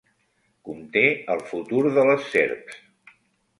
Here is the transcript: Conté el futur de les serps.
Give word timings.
Conté 0.69 1.03
el 1.35 1.45
futur 1.53 1.85
de 1.99 2.09
les 2.11 2.25
serps. 2.33 2.83